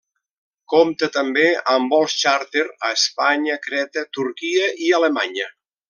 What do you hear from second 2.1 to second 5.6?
xàrter a Espanya, Creta, Turquia i Alemanya.